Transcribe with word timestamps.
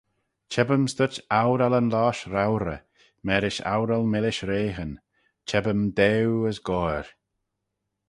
Cheb-yms 0.51 0.93
dhyt 0.97 1.15
ourallyn-losht 1.41 2.25
roauyrey, 2.33 2.81
marish 3.27 3.61
oural-millish 3.73 4.41
reaghyn: 4.49 4.93
cheb-ym 5.47 5.81
dew 5.97 6.29
as 6.49 6.57
goair. 6.67 7.05